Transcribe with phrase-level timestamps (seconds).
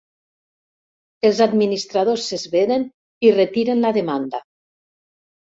[1.29, 2.89] Els administradors s'esveren
[3.29, 4.45] i retiren la demanda.